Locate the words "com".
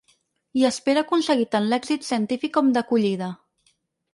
2.57-2.73